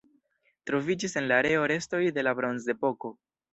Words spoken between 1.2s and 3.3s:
en la areo restoj de la Bronzepoko.